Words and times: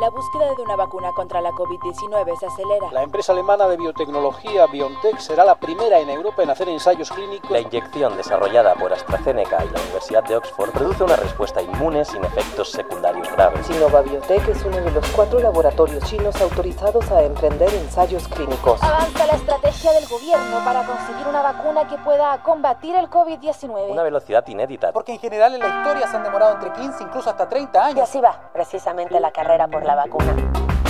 La 0.00 0.08
búsqueda 0.08 0.54
de 0.54 0.62
una 0.62 0.76
vacuna 0.76 1.12
contra 1.12 1.42
la 1.42 1.50
COVID-19 1.50 2.38
se 2.38 2.46
acelera. 2.46 2.90
La 2.90 3.02
empresa 3.02 3.32
alemana 3.32 3.68
de 3.68 3.76
biotecnología 3.76 4.66
BioNTech 4.66 5.18
será 5.18 5.44
la 5.44 5.56
primera 5.56 5.98
en 5.98 6.08
Europa 6.08 6.42
en 6.42 6.48
hacer 6.48 6.70
ensayos 6.70 7.10
clínicos. 7.10 7.50
La 7.50 7.60
inyección 7.60 8.16
desarrollada 8.16 8.74
por 8.76 8.94
AstraZeneca 8.94 9.62
y 9.62 9.68
la 9.68 9.78
Universidad 9.78 10.24
de 10.24 10.36
Oxford 10.36 10.70
produce 10.70 11.04
una 11.04 11.16
respuesta 11.16 11.60
inmune 11.60 12.06
sin 12.06 12.24
efectos 12.24 12.70
secundarios 12.70 13.30
graves. 13.30 13.66
Sinova 13.66 14.00
Biotech 14.00 14.48
es 14.48 14.64
uno 14.64 14.78
de 14.78 14.90
los 14.90 15.06
cuatro 15.10 15.38
laboratorios 15.38 16.02
chinos 16.04 16.40
autorizados 16.40 17.10
a 17.10 17.22
emprender 17.22 17.68
ensayos 17.74 18.26
clínicos. 18.28 18.82
Avanza 18.82 19.26
la 19.26 19.34
estrategia 19.34 19.92
del 19.92 20.08
gobierno 20.08 20.64
para 20.64 20.86
conseguir 20.86 21.26
una 21.28 21.42
vacuna 21.42 21.86
que 21.86 21.98
pueda 21.98 22.42
combatir 22.42 22.96
el 22.96 23.10
COVID-19. 23.10 23.90
Una 23.90 24.02
velocidad 24.02 24.46
inédita. 24.46 24.92
Porque 24.92 25.12
en 25.12 25.18
general 25.18 25.52
en 25.56 25.60
la 25.60 25.68
historia 25.68 26.06
se 26.06 26.16
han 26.16 26.22
demorado 26.22 26.54
entre 26.54 26.72
15 26.72 27.02
incluso 27.02 27.28
hasta 27.28 27.46
30 27.46 27.84
años. 27.84 27.98
Y 27.98 28.00
así 28.00 28.18
va, 28.22 28.50
precisamente 28.54 29.20
la 29.20 29.30
carrera 29.30 29.68
por 29.68 29.84
la 29.84 29.89
vacuna. 29.94 30.34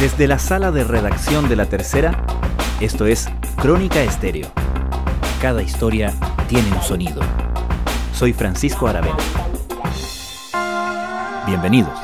Desde 0.01 0.27
la 0.27 0.39
sala 0.39 0.73
de 0.73 0.85
redacción 0.85 1.49
de 1.49 1.57
La 1.57 1.67
Tercera, 1.67 2.25
esto 2.81 3.07
es 3.07 3.29
Crónica 3.57 4.03
Estéreo. 4.03 4.49
Cada 5.41 5.63
historia 5.63 6.13
tiene 6.49 6.73
un 6.73 6.83
sonido. 6.83 7.21
Soy 8.13 8.33
Francisco 8.33 8.87
Aravena. 8.87 9.17
Bienvenidos. 11.47 11.99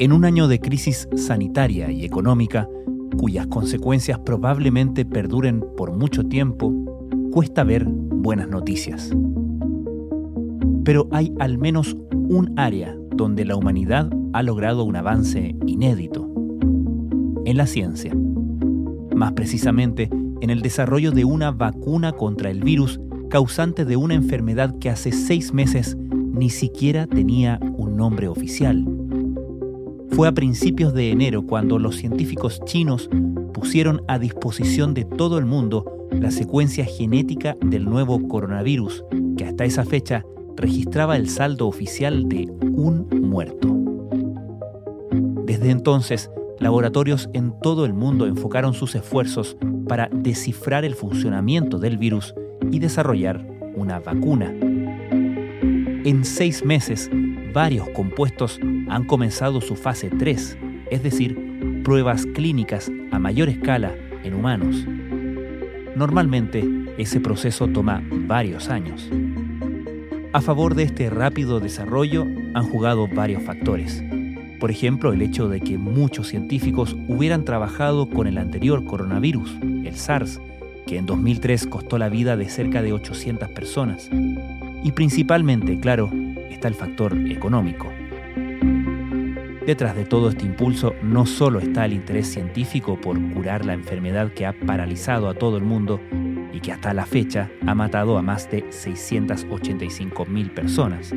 En 0.00 0.12
un 0.12 0.24
año 0.24 0.46
de 0.46 0.60
crisis 0.60 1.08
sanitaria 1.16 1.90
y 1.90 2.04
económica, 2.04 2.68
cuyas 3.28 3.46
consecuencias 3.48 4.18
probablemente 4.20 5.04
perduren 5.04 5.62
por 5.76 5.92
mucho 5.92 6.24
tiempo, 6.24 6.72
cuesta 7.30 7.62
ver 7.62 7.84
buenas 7.84 8.48
noticias. 8.48 9.14
Pero 10.82 11.08
hay 11.12 11.34
al 11.38 11.58
menos 11.58 11.94
un 12.10 12.54
área 12.56 12.96
donde 13.14 13.44
la 13.44 13.54
humanidad 13.54 14.08
ha 14.32 14.42
logrado 14.42 14.82
un 14.84 14.96
avance 14.96 15.54
inédito, 15.66 16.26
en 17.44 17.58
la 17.58 17.66
ciencia. 17.66 18.16
Más 19.14 19.32
precisamente, 19.32 20.08
en 20.40 20.48
el 20.48 20.62
desarrollo 20.62 21.12
de 21.12 21.26
una 21.26 21.50
vacuna 21.50 22.12
contra 22.12 22.50
el 22.50 22.64
virus 22.64 22.98
causante 23.28 23.84
de 23.84 23.98
una 23.98 24.14
enfermedad 24.14 24.78
que 24.78 24.88
hace 24.88 25.12
seis 25.12 25.52
meses 25.52 25.98
ni 25.98 26.48
siquiera 26.48 27.06
tenía 27.06 27.60
un 27.76 27.94
nombre 27.94 28.26
oficial 28.26 28.86
fue 30.18 30.26
a 30.26 30.32
principios 30.32 30.94
de 30.94 31.12
enero 31.12 31.46
cuando 31.46 31.78
los 31.78 31.94
científicos 31.94 32.60
chinos 32.64 33.08
pusieron 33.54 34.02
a 34.08 34.18
disposición 34.18 34.92
de 34.92 35.04
todo 35.04 35.38
el 35.38 35.46
mundo 35.46 36.08
la 36.10 36.32
secuencia 36.32 36.84
genética 36.84 37.54
del 37.60 37.84
nuevo 37.84 38.26
coronavirus, 38.26 39.04
que 39.36 39.44
hasta 39.44 39.64
esa 39.64 39.84
fecha 39.84 40.24
registraba 40.56 41.14
el 41.14 41.28
saldo 41.28 41.68
oficial 41.68 42.28
de 42.28 42.50
un 42.72 43.06
muerto. 43.28 43.68
Desde 45.44 45.70
entonces, 45.70 46.32
laboratorios 46.58 47.30
en 47.32 47.52
todo 47.62 47.86
el 47.86 47.94
mundo 47.94 48.26
enfocaron 48.26 48.74
sus 48.74 48.96
esfuerzos 48.96 49.56
para 49.86 50.10
descifrar 50.12 50.84
el 50.84 50.96
funcionamiento 50.96 51.78
del 51.78 51.96
virus 51.96 52.34
y 52.72 52.80
desarrollar 52.80 53.46
una 53.76 54.00
vacuna. 54.00 54.52
En 56.04 56.24
seis 56.24 56.64
meses, 56.64 57.08
varios 57.52 57.88
compuestos 57.90 58.60
han 58.88 59.04
comenzado 59.04 59.60
su 59.60 59.76
fase 59.76 60.10
3, 60.10 60.58
es 60.90 61.02
decir, 61.02 61.82
pruebas 61.84 62.26
clínicas 62.26 62.90
a 63.10 63.18
mayor 63.18 63.48
escala 63.48 63.94
en 64.24 64.34
humanos. 64.34 64.84
Normalmente, 65.96 66.64
ese 66.98 67.20
proceso 67.20 67.68
toma 67.68 68.02
varios 68.10 68.68
años. 68.68 69.08
A 70.32 70.40
favor 70.40 70.74
de 70.74 70.82
este 70.82 71.10
rápido 71.10 71.58
desarrollo 71.58 72.26
han 72.54 72.64
jugado 72.64 73.08
varios 73.08 73.42
factores. 73.42 74.04
Por 74.60 74.70
ejemplo, 74.70 75.12
el 75.12 75.22
hecho 75.22 75.48
de 75.48 75.60
que 75.60 75.78
muchos 75.78 76.28
científicos 76.28 76.96
hubieran 77.06 77.44
trabajado 77.44 78.10
con 78.10 78.26
el 78.26 78.38
anterior 78.38 78.84
coronavirus, 78.84 79.56
el 79.84 79.94
SARS, 79.94 80.40
que 80.86 80.98
en 80.98 81.06
2003 81.06 81.66
costó 81.66 81.98
la 81.98 82.08
vida 82.08 82.36
de 82.36 82.48
cerca 82.48 82.82
de 82.82 82.92
800 82.92 83.48
personas. 83.50 84.10
Y 84.82 84.92
principalmente, 84.92 85.78
claro, 85.78 86.10
está 86.58 86.66
el 86.66 86.74
factor 86.74 87.16
económico. 87.30 87.86
Detrás 89.64 89.94
de 89.94 90.04
todo 90.04 90.30
este 90.30 90.44
impulso 90.44 90.92
no 91.04 91.24
solo 91.24 91.60
está 91.60 91.84
el 91.84 91.92
interés 91.92 92.26
científico 92.26 93.00
por 93.00 93.16
curar 93.32 93.64
la 93.64 93.74
enfermedad 93.74 94.32
que 94.32 94.44
ha 94.44 94.52
paralizado 94.52 95.28
a 95.28 95.34
todo 95.34 95.56
el 95.56 95.62
mundo 95.62 96.00
y 96.52 96.58
que 96.58 96.72
hasta 96.72 96.92
la 96.94 97.06
fecha 97.06 97.48
ha 97.64 97.76
matado 97.76 98.18
a 98.18 98.22
más 98.22 98.50
de 98.50 98.64
685.000 98.70 100.52
personas. 100.52 101.14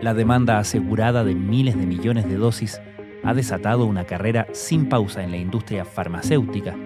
La 0.00 0.14
demanda 0.14 0.58
asegurada 0.60 1.24
de 1.24 1.34
miles 1.34 1.76
de 1.76 1.86
millones 1.86 2.28
de 2.28 2.36
dosis 2.36 2.80
ha 3.24 3.34
desatado 3.34 3.86
una 3.86 4.04
carrera 4.04 4.46
sin 4.52 4.88
pausa 4.88 5.24
en 5.24 5.32
la 5.32 5.36
industria 5.38 5.84
farmacéutica. 5.84 6.76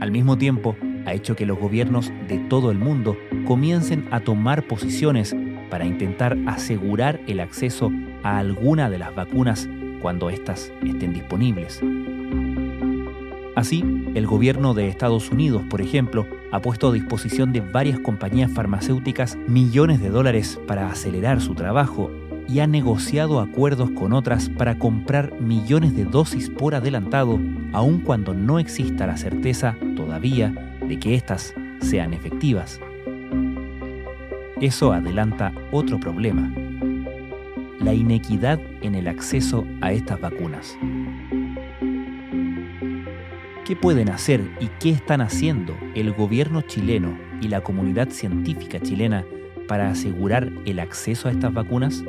Al 0.00 0.10
mismo 0.12 0.38
tiempo, 0.38 0.76
ha 1.04 1.12
hecho 1.12 1.36
que 1.36 1.44
los 1.44 1.58
gobiernos 1.58 2.10
de 2.26 2.38
todo 2.38 2.70
el 2.70 2.78
mundo 2.78 3.18
comiencen 3.46 4.08
a 4.12 4.20
tomar 4.20 4.66
posiciones 4.66 5.36
para 5.70 5.86
intentar 5.86 6.36
asegurar 6.46 7.20
el 7.26 7.40
acceso 7.40 7.92
a 8.22 8.38
alguna 8.38 8.90
de 8.90 8.98
las 8.98 9.14
vacunas 9.14 9.68
cuando 10.00 10.30
éstas 10.30 10.72
estén 10.84 11.12
disponibles. 11.12 11.80
Así, 13.58 13.84
el 14.14 14.26
gobierno 14.26 14.72
de 14.72 14.86
Estados 14.86 15.30
Unidos, 15.32 15.64
por 15.68 15.80
ejemplo, 15.80 16.26
ha 16.52 16.60
puesto 16.60 16.88
a 16.88 16.92
disposición 16.92 17.52
de 17.52 17.60
varias 17.60 17.98
compañías 17.98 18.52
farmacéuticas 18.52 19.36
millones 19.48 20.00
de 20.00 20.10
dólares 20.10 20.60
para 20.68 20.88
acelerar 20.88 21.40
su 21.40 21.56
trabajo 21.56 22.10
y 22.48 22.60
ha 22.60 22.66
negociado 22.66 23.40
acuerdos 23.40 23.90
con 23.90 24.12
otras 24.12 24.48
para 24.48 24.78
comprar 24.78 25.40
millones 25.40 25.96
de 25.96 26.04
dosis 26.04 26.48
por 26.50 26.74
adelantado, 26.74 27.40
aun 27.72 27.98
cuando 27.98 28.32
no 28.32 28.58
exista 28.58 29.06
la 29.06 29.16
certeza 29.16 29.76
todavía 29.96 30.76
de 30.86 30.98
que 30.98 31.14
éstas 31.14 31.52
sean 31.80 32.14
efectivas. 32.14 32.80
Eso 34.60 34.92
adelanta 34.92 35.52
otro 35.70 36.00
problema, 36.00 36.52
la 37.78 37.94
inequidad 37.94 38.58
en 38.82 38.96
el 38.96 39.06
acceso 39.06 39.64
a 39.80 39.92
estas 39.92 40.20
vacunas. 40.20 40.76
¿Qué 43.64 43.76
pueden 43.76 44.08
hacer 44.08 44.40
y 44.58 44.66
qué 44.80 44.90
están 44.90 45.20
haciendo 45.20 45.76
el 45.94 46.12
gobierno 46.12 46.62
chileno 46.62 47.16
y 47.40 47.46
la 47.46 47.60
comunidad 47.60 48.08
científica 48.08 48.80
chilena 48.80 49.24
para 49.68 49.90
asegurar 49.90 50.50
el 50.64 50.80
acceso 50.80 51.28
a 51.28 51.30
estas 51.30 51.54
vacunas? 51.54 52.02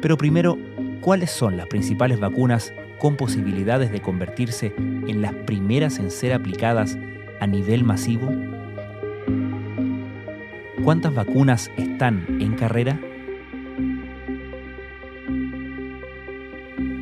Pero 0.00 0.16
primero, 0.16 0.56
¿cuáles 1.00 1.32
son 1.32 1.56
las 1.56 1.66
principales 1.66 2.20
vacunas 2.20 2.72
con 3.00 3.16
posibilidades 3.16 3.90
de 3.90 4.00
convertirse 4.00 4.72
en 4.76 5.20
las 5.20 5.32
primeras 5.32 5.98
en 5.98 6.12
ser 6.12 6.32
aplicadas 6.32 6.96
a 7.40 7.48
nivel 7.48 7.82
masivo? 7.82 8.53
¿Cuántas 10.84 11.14
vacunas 11.14 11.70
están 11.78 12.26
en 12.40 12.56
carrera? 12.56 13.00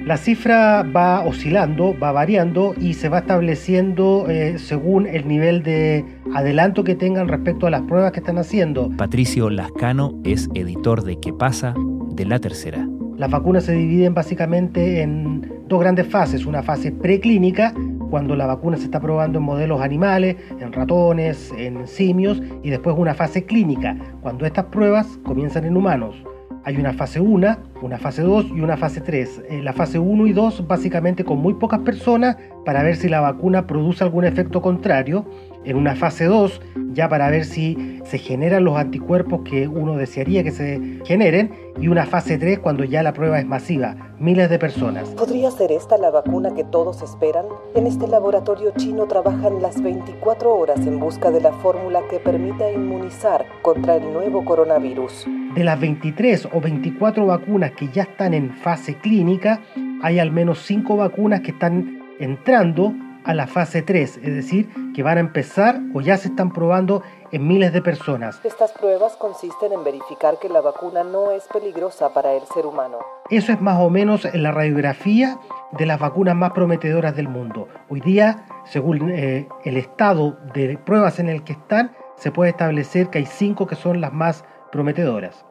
La 0.06 0.16
cifra 0.16 0.84
va 0.84 1.24
oscilando, 1.24 1.98
va 1.98 2.12
variando 2.12 2.76
y 2.80 2.94
se 2.94 3.08
va 3.08 3.18
estableciendo 3.18 4.26
eh, 4.28 4.58
según 4.58 5.08
el 5.08 5.26
nivel 5.26 5.64
de 5.64 6.04
adelanto 6.32 6.84
que 6.84 6.94
tengan 6.94 7.26
respecto 7.26 7.66
a 7.66 7.70
las 7.70 7.82
pruebas 7.82 8.12
que 8.12 8.20
están 8.20 8.38
haciendo. 8.38 8.88
Patricio 8.96 9.50
Lascano 9.50 10.14
es 10.22 10.48
editor 10.54 11.02
de 11.02 11.18
¿Qué 11.18 11.32
pasa? 11.32 11.74
de 12.12 12.24
La 12.24 12.38
Tercera. 12.38 12.86
Las 13.16 13.30
vacunas 13.32 13.64
se 13.64 13.72
dividen 13.72 14.14
básicamente 14.14 15.02
en 15.02 15.66
dos 15.66 15.80
grandes 15.80 16.06
fases, 16.06 16.46
una 16.46 16.62
fase 16.62 16.92
preclínica 16.92 17.74
cuando 18.12 18.36
la 18.36 18.44
vacuna 18.44 18.76
se 18.76 18.84
está 18.84 19.00
probando 19.00 19.38
en 19.38 19.44
modelos 19.46 19.80
animales, 19.80 20.36
en 20.60 20.70
ratones, 20.70 21.50
en 21.56 21.86
simios, 21.86 22.42
y 22.62 22.68
después 22.68 22.94
una 22.98 23.14
fase 23.14 23.46
clínica, 23.46 23.96
cuando 24.20 24.44
estas 24.44 24.66
pruebas 24.66 25.18
comienzan 25.24 25.64
en 25.64 25.78
humanos. 25.78 26.22
Hay 26.64 26.76
una 26.76 26.92
fase 26.92 27.20
1, 27.22 27.56
una 27.80 27.98
fase 27.98 28.20
2 28.20 28.48
y 28.54 28.60
una 28.60 28.76
fase 28.76 29.00
3. 29.00 29.44
Eh, 29.48 29.62
la 29.62 29.72
fase 29.72 29.98
1 29.98 30.26
y 30.26 30.34
2 30.34 30.66
básicamente 30.68 31.24
con 31.24 31.38
muy 31.38 31.54
pocas 31.54 31.80
personas 31.80 32.36
para 32.66 32.82
ver 32.82 32.96
si 32.96 33.08
la 33.08 33.20
vacuna 33.20 33.66
produce 33.66 34.04
algún 34.04 34.26
efecto 34.26 34.60
contrario. 34.60 35.24
En 35.64 35.76
una 35.76 35.94
fase 35.94 36.24
2 36.24 36.60
ya 36.92 37.08
para 37.08 37.30
ver 37.30 37.44
si 37.44 38.00
se 38.04 38.18
generan 38.18 38.64
los 38.64 38.76
anticuerpos 38.76 39.42
que 39.42 39.68
uno 39.68 39.96
desearía 39.96 40.42
que 40.44 40.50
se 40.50 41.00
generen. 41.04 41.52
Y 41.80 41.88
una 41.88 42.04
fase 42.04 42.38
3 42.38 42.58
cuando 42.58 42.84
ya 42.84 43.02
la 43.02 43.12
prueba 43.12 43.38
es 43.38 43.46
masiva, 43.46 44.14
miles 44.18 44.50
de 44.50 44.58
personas. 44.58 45.08
¿Podría 45.10 45.50
ser 45.50 45.72
esta 45.72 45.96
la 45.96 46.10
vacuna 46.10 46.54
que 46.54 46.64
todos 46.64 47.02
esperan? 47.02 47.46
En 47.74 47.86
este 47.86 48.06
laboratorio 48.06 48.72
chino 48.76 49.06
trabajan 49.06 49.62
las 49.62 49.82
24 49.82 50.54
horas 50.54 50.86
en 50.86 51.00
busca 51.00 51.30
de 51.30 51.40
la 51.40 51.52
fórmula 51.52 52.02
que 52.10 52.18
permita 52.18 52.70
inmunizar 52.70 53.46
contra 53.62 53.96
el 53.96 54.12
nuevo 54.12 54.44
coronavirus. 54.44 55.26
De 55.54 55.64
las 55.64 55.80
23 55.80 56.48
o 56.52 56.60
24 56.60 57.26
vacunas 57.26 57.72
que 57.72 57.88
ya 57.88 58.02
están 58.02 58.34
en 58.34 58.52
fase 58.52 58.96
clínica, 58.96 59.60
hay 60.02 60.18
al 60.18 60.30
menos 60.30 60.60
5 60.62 60.96
vacunas 60.96 61.40
que 61.40 61.52
están 61.52 62.00
entrando 62.18 62.92
a 63.24 63.34
la 63.34 63.46
fase 63.46 63.82
3, 63.82 64.18
es 64.22 64.34
decir, 64.34 64.68
que 64.94 65.02
van 65.02 65.18
a 65.18 65.20
empezar 65.20 65.80
o 65.94 66.00
ya 66.00 66.16
se 66.16 66.28
están 66.28 66.52
probando 66.52 67.02
en 67.30 67.46
miles 67.46 67.72
de 67.72 67.82
personas. 67.82 68.40
Estas 68.44 68.72
pruebas 68.72 69.16
consisten 69.16 69.72
en 69.72 69.84
verificar 69.84 70.38
que 70.40 70.48
la 70.48 70.60
vacuna 70.60 71.04
no 71.04 71.30
es 71.30 71.44
peligrosa 71.52 72.12
para 72.12 72.32
el 72.32 72.42
ser 72.54 72.66
humano. 72.66 72.98
Eso 73.30 73.52
es 73.52 73.60
más 73.60 73.80
o 73.80 73.90
menos 73.90 74.26
la 74.34 74.50
radiografía 74.50 75.38
de 75.72 75.86
las 75.86 75.98
vacunas 75.98 76.34
más 76.34 76.52
prometedoras 76.52 77.16
del 77.16 77.28
mundo. 77.28 77.68
Hoy 77.88 78.00
día, 78.00 78.46
según 78.64 79.10
eh, 79.10 79.48
el 79.64 79.76
estado 79.76 80.38
de 80.54 80.76
pruebas 80.78 81.18
en 81.18 81.28
el 81.28 81.44
que 81.44 81.52
están, 81.52 81.92
se 82.16 82.30
puede 82.30 82.50
establecer 82.50 83.08
que 83.08 83.18
hay 83.18 83.26
cinco 83.26 83.66
que 83.66 83.76
son 83.76 84.00
las 84.00 84.12
más 84.12 84.44
prometedoras. 84.70 85.44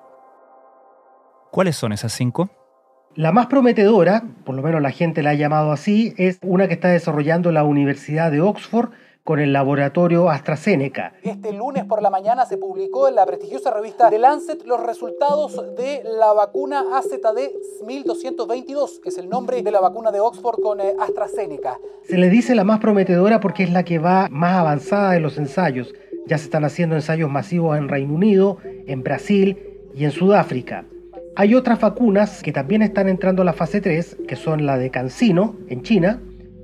¿Cuáles 1.51 1.75
son 1.75 1.91
esas 1.91 2.13
cinco? 2.13 2.49
La 3.15 3.33
más 3.33 3.47
prometedora, 3.47 4.23
por 4.45 4.55
lo 4.55 4.61
menos 4.61 4.81
la 4.81 4.91
gente 4.91 5.21
la 5.21 5.31
ha 5.31 5.33
llamado 5.33 5.73
así, 5.73 6.13
es 6.15 6.39
una 6.43 6.69
que 6.69 6.75
está 6.75 6.87
desarrollando 6.87 7.51
la 7.51 7.65
Universidad 7.65 8.31
de 8.31 8.39
Oxford 8.39 8.91
con 9.25 9.39
el 9.41 9.51
laboratorio 9.51 10.29
AstraZeneca. 10.29 11.13
Este 11.21 11.51
lunes 11.51 11.83
por 11.83 12.01
la 12.01 12.09
mañana 12.09 12.45
se 12.45 12.57
publicó 12.57 13.09
en 13.09 13.15
la 13.15 13.25
prestigiosa 13.25 13.69
revista 13.69 14.09
The 14.09 14.17
Lancet 14.17 14.65
los 14.65 14.81
resultados 14.81 15.75
de 15.75 16.03
la 16.05 16.31
vacuna 16.31 16.85
AZD 16.93 17.85
1222, 17.85 19.01
que 19.03 19.09
es 19.09 19.17
el 19.17 19.27
nombre 19.27 19.61
de 19.61 19.71
la 19.71 19.81
vacuna 19.81 20.13
de 20.13 20.21
Oxford 20.21 20.61
con 20.61 20.79
eh, 20.79 20.93
AstraZeneca. 20.97 21.79
Se 22.03 22.17
le 22.17 22.29
dice 22.29 22.55
la 22.55 22.63
más 22.63 22.79
prometedora 22.79 23.41
porque 23.41 23.63
es 23.63 23.71
la 23.71 23.83
que 23.83 23.99
va 23.99 24.29
más 24.31 24.55
avanzada 24.55 25.11
de 25.11 25.19
los 25.19 25.37
ensayos. 25.37 25.93
Ya 26.27 26.37
se 26.37 26.45
están 26.45 26.63
haciendo 26.63 26.95
ensayos 26.95 27.29
masivos 27.29 27.77
en 27.77 27.89
Reino 27.89 28.13
Unido, 28.13 28.57
en 28.63 29.03
Brasil 29.03 29.57
y 29.93 30.05
en 30.05 30.11
Sudáfrica. 30.11 30.85
Hay 31.37 31.55
otras 31.55 31.79
vacunas 31.79 32.43
que 32.43 32.51
también 32.51 32.81
están 32.81 33.07
entrando 33.07 33.41
a 33.41 33.45
la 33.45 33.53
fase 33.53 33.79
3, 33.79 34.17
que 34.27 34.35
son 34.35 34.65
la 34.65 34.77
de 34.77 34.91
Cancino 34.91 35.55
en 35.69 35.81
China, 35.81 36.21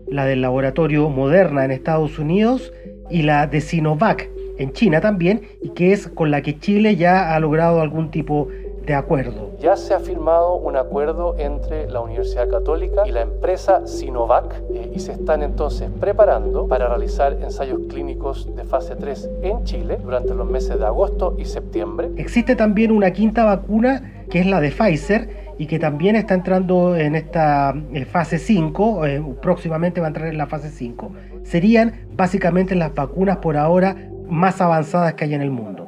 la 0.07 0.25
del 0.25 0.41
laboratorio 0.41 1.09
Moderna 1.09 1.63
en 1.63 1.71
Estados 1.71 2.19
Unidos 2.19 2.73
y 3.09 3.21
la 3.21 3.47
de 3.47 3.61
Sinovac 3.61 4.29
en 4.57 4.73
China 4.73 4.99
también, 4.99 5.41
y 5.61 5.69
que 5.69 5.93
es 5.93 6.09
con 6.09 6.31
la 6.31 6.41
que 6.41 6.59
Chile 6.59 6.97
ya 6.97 7.33
ha 7.33 7.39
logrado 7.39 7.79
algún 7.79 8.11
tipo 8.11 8.49
de 8.85 8.93
acuerdo. 8.93 9.51
Ya 9.59 9.77
se 9.77 9.93
ha 9.93 9.99
firmado 9.99 10.55
un 10.55 10.75
acuerdo 10.75 11.35
entre 11.37 11.89
la 11.89 12.01
Universidad 12.01 12.49
Católica 12.49 13.07
y 13.07 13.11
la 13.11 13.21
empresa 13.21 13.87
Sinovac 13.87 14.63
eh, 14.73 14.91
y 14.93 14.99
se 14.99 15.13
están 15.13 15.43
entonces 15.43 15.89
preparando 15.99 16.67
para 16.67 16.87
realizar 16.87 17.33
ensayos 17.41 17.81
clínicos 17.89 18.53
de 18.53 18.63
fase 18.65 18.95
3 18.95 19.29
en 19.43 19.63
Chile 19.63 19.97
durante 20.01 20.33
los 20.33 20.49
meses 20.49 20.77
de 20.79 20.85
agosto 20.85 21.35
y 21.37 21.45
septiembre. 21.45 22.11
Existe 22.17 22.55
también 22.55 22.91
una 22.91 23.11
quinta 23.11 23.45
vacuna 23.45 24.16
que 24.29 24.39
es 24.39 24.45
la 24.45 24.59
de 24.59 24.71
Pfizer 24.71 25.55
y 25.57 25.65
que 25.67 25.79
también 25.79 26.15
está 26.15 26.33
entrando 26.33 26.95
en 26.95 27.15
esta 27.15 27.73
eh, 27.93 28.05
fase 28.05 28.37
5, 28.37 29.05
eh, 29.05 29.23
próximamente 29.41 29.99
va 29.99 30.07
a 30.07 30.09
entrar 30.09 30.27
en 30.27 30.37
la 30.37 30.47
fase 30.47 30.69
5. 30.69 31.13
Serían 31.43 32.07
básicamente 32.13 32.75
las 32.75 32.93
vacunas 32.93 33.37
por 33.37 33.57
ahora 33.57 33.95
más 34.29 34.61
avanzadas 34.61 35.13
que 35.15 35.25
hay 35.25 35.33
en 35.33 35.41
el 35.41 35.51
mundo. 35.51 35.85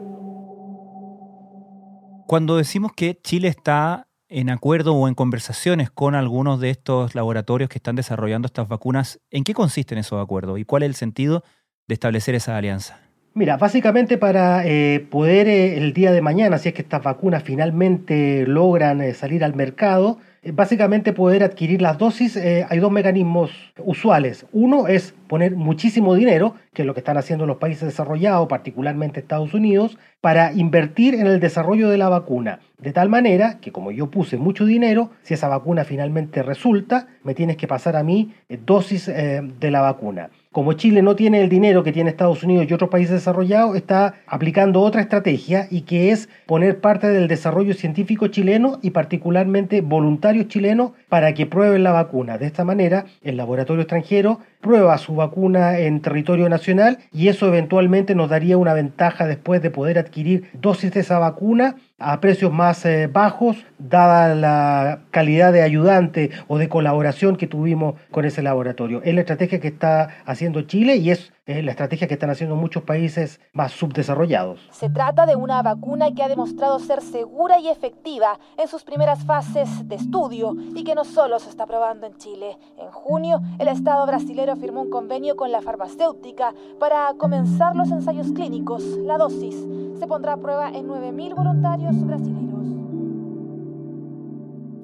Cuando 2.28 2.58
decimos 2.58 2.92
que 2.96 3.20
Chile 3.22 3.48
está 3.48 4.08
en 4.28 4.50
acuerdo 4.52 4.94
o 4.94 5.08
en 5.08 5.16
conversaciones 5.16 5.90
con 5.90 6.14
algunos 6.14 6.60
de 6.60 6.70
estos 6.70 7.16
laboratorios 7.16 7.70
que 7.70 7.80
están 7.80 7.96
desarrollando 7.96 8.46
estas 8.46 8.68
vacunas, 8.68 9.20
¿en 9.32 9.44
qué 9.44 9.54
consisten 9.54 9.98
esos 9.98 10.22
acuerdos 10.22 10.60
y 10.60 10.66
cuál 10.66 10.84
es 10.84 10.90
el 10.90 10.96
sentido 10.96 11.44
de 11.88 11.94
establecer 11.96 12.36
esa 12.36 12.56
alianza? 12.56 13.09
Mira, 13.36 13.58
básicamente 13.58 14.18
para 14.18 14.66
eh, 14.66 15.06
poder 15.08 15.48
eh, 15.48 15.78
el 15.78 15.94
día 15.94 16.12
de 16.12 16.20
mañana, 16.20 16.58
si 16.58 16.70
es 16.70 16.74
que 16.74 16.82
estas 16.82 17.04
vacunas 17.04 17.44
finalmente 17.44 18.44
logran 18.48 19.02
eh, 19.02 19.14
salir 19.14 19.44
al 19.44 19.54
mercado, 19.54 20.18
básicamente 20.52 21.14
poder 21.14 21.44
adquirir 21.44 21.80
las 21.80 22.00
dosis, 22.00 22.38
hay 22.38 22.80
dos 22.80 22.92
mecanismos 22.92 23.52
usuales. 23.78 24.48
Uno 24.52 24.88
es 24.88 25.14
poner 25.28 25.56
muchísimo 25.56 26.16
dinero, 26.16 26.56
que 26.74 26.82
es 26.82 26.86
lo 26.88 26.94
que 26.94 27.02
están 27.02 27.18
haciendo 27.18 27.46
los 27.46 27.58
países 27.58 27.84
desarrollados, 27.84 28.48
particularmente 28.48 29.20
Estados 29.20 29.54
Unidos, 29.54 30.00
para 30.22 30.52
invertir 30.54 31.14
en 31.14 31.28
el 31.28 31.40
desarrollo 31.40 31.90
de 31.90 31.98
la 31.98 32.10
vacuna. 32.10 32.60
De 32.80 32.94
tal 32.94 33.10
manera 33.10 33.60
que 33.60 33.72
como 33.72 33.92
yo 33.92 34.10
puse 34.10 34.38
mucho 34.38 34.66
dinero, 34.66 35.12
si 35.24 35.34
esa 35.34 35.50
vacuna 35.50 35.84
finalmente 35.84 36.42
resulta, 36.42 37.08
me 37.24 37.36
tienes 37.36 37.58
que 37.58 37.68
pasar 37.68 37.96
a 37.98 38.04
mí 38.04 38.34
dosis 38.66 39.08
de 39.08 39.72
la 39.72 39.82
vacuna. 39.82 40.30
Como 40.52 40.74
Chile 40.74 41.04
no 41.04 41.16
tiene 41.16 41.42
el 41.42 41.48
dinero 41.48 41.84
que 41.84 41.92
tiene 41.92 42.10
Estados 42.10 42.42
Unidos 42.42 42.66
y 42.68 42.74
otros 42.74 42.90
países 42.90 43.12
desarrollados, 43.12 43.76
está 43.76 44.16
aplicando 44.26 44.82
otra 44.82 45.02
estrategia 45.02 45.68
y 45.70 45.82
que 45.82 46.10
es 46.10 46.28
poner 46.48 46.82
parte 46.82 47.08
del 47.08 47.28
desarrollo 47.28 47.76
científico 47.76 48.30
chileno 48.30 48.80
y 48.82 48.90
particularmente 48.90 49.82
voluntarios 49.82 50.48
chilenos 50.48 50.94
para 51.08 51.36
que 51.36 51.46
prueben 51.46 51.84
la 51.84 51.92
vacuna. 51.92 52.40
De 52.40 52.48
esta 52.48 52.66
manera, 52.66 53.06
el 53.22 53.38
laboratorio 53.38 53.84
extranjero 53.84 54.40
prueba 54.62 54.98
su 54.98 55.16
vacuna 55.16 55.80
en 55.80 56.02
territorio 56.02 56.50
nacional 56.50 57.00
y 57.14 57.30
eso 57.30 57.48
eventualmente 57.48 58.16
nos 58.16 58.30
daría 58.30 58.58
una 58.58 58.74
ventaja 58.74 59.26
después 59.26 59.62
de 59.62 59.72
poder 59.72 59.98
adquirir 59.98 60.50
dosis 60.54 60.92
de 60.92 61.00
esa 61.00 61.20
vacuna 61.20 61.76
a 61.98 62.20
precios 62.22 62.52
más 62.52 62.86
eh, 62.86 63.08
bajos, 63.08 63.58
dada 63.78 64.34
la 64.36 65.00
calidad 65.12 65.52
de 65.54 65.62
ayudante 65.62 66.32
o 66.48 66.58
de 66.58 66.70
colaboración 66.70 67.36
que 67.36 67.48
tuvimos 67.48 67.96
con 68.12 68.26
ese 68.26 68.42
laboratorio. 68.42 69.02
Es 69.04 69.14
la 69.14 69.22
estrategia 69.22 69.60
que 69.60 69.68
está 69.68 70.22
haciendo 70.26 70.62
Chile 70.64 70.96
y 70.98 71.12
es 71.12 71.34
la 71.50 71.72
estrategia 71.72 72.08
que 72.08 72.14
están 72.14 72.30
haciendo 72.30 72.56
muchos 72.56 72.84
países 72.84 73.42
más 73.54 73.72
subdesarrollados. 73.72 74.60
Se 74.72 74.90
trata 74.90 75.26
de 75.26 75.36
una 75.36 75.64
vacuna 75.64 76.14
que 76.14 76.22
ha 76.22 76.30
demostrado 76.30 76.78
ser 76.78 77.02
segura 77.02 77.60
y 77.60 77.70
efectiva 77.70 78.40
en 78.58 78.68
sus 78.68 78.84
primeras 78.84 79.26
fases 79.26 79.88
de 79.88 79.96
estudio 79.96 80.56
y 80.76 80.84
que 80.84 80.94
no 80.94 81.04
solo 81.04 81.40
se 81.40 81.50
está 81.50 81.66
probando 81.66 82.06
en 82.06 82.16
Chile. 82.18 82.58
En 82.78 82.92
junio, 82.92 83.42
el 83.58 83.68
Estado 83.68 84.06
brasilero 84.06 84.56
firmó 84.58 84.84
un 84.84 84.92
convenio 84.92 85.36
con 85.36 85.52
la 85.52 85.62
farmacéutica 85.62 86.54
para 86.80 87.14
comenzar 87.18 87.76
los 87.76 87.90
ensayos 87.90 88.32
clínicos. 88.32 88.84
La 89.04 89.18
dosis 89.18 89.56
se 90.00 90.08
pondrá 90.08 90.34
a 90.34 90.38
prueba 90.38 90.70
en 90.70 90.88
9.000 90.88 91.36
voluntarios 91.36 92.06
brasileños. 92.06 92.60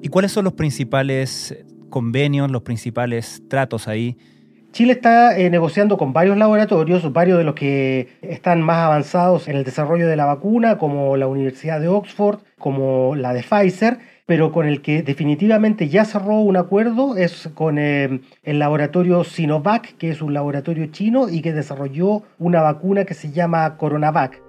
¿Y 0.02 0.08
cuáles 0.08 0.32
son 0.32 0.44
los 0.44 0.54
principales 0.54 1.64
convenios, 1.90 2.50
los 2.50 2.62
principales 2.62 3.40
tratos 3.48 3.86
ahí? 3.86 4.18
Chile 4.72 4.92
está 4.92 5.38
eh, 5.38 5.48
negociando 5.48 5.96
con 5.96 6.12
varios 6.12 6.36
laboratorios, 6.36 7.12
varios 7.12 7.38
de 7.38 7.44
los 7.44 7.54
que 7.54 8.08
están 8.20 8.60
más 8.60 8.78
avanzados 8.78 9.48
en 9.48 9.56
el 9.56 9.64
desarrollo 9.64 10.06
de 10.06 10.16
la 10.16 10.26
vacuna, 10.26 10.76
como 10.76 11.16
la 11.16 11.26
Universidad 11.26 11.80
de 11.80 11.88
Oxford, 11.88 12.40
como 12.58 13.14
la 13.16 13.32
de 13.32 13.42
Pfizer, 13.42 13.98
pero 14.26 14.52
con 14.52 14.66
el 14.66 14.82
que 14.82 15.02
definitivamente 15.02 15.88
ya 15.88 16.04
cerró 16.04 16.40
un 16.40 16.56
acuerdo 16.56 17.16
es 17.16 17.48
con 17.54 17.78
eh, 17.78 18.20
el 18.42 18.58
laboratorio 18.58 19.24
Sinovac, 19.24 19.96
que 19.96 20.10
es 20.10 20.20
un 20.20 20.34
laboratorio 20.34 20.86
chino 20.86 21.28
y 21.28 21.40
que 21.40 21.52
desarrolló 21.52 22.22
una 22.38 22.60
vacuna 22.60 23.04
que 23.04 23.14
se 23.14 23.30
llama 23.30 23.76
Coronavac. 23.78 24.42